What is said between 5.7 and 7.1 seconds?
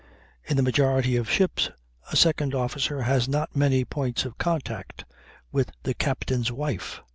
the captain's wife.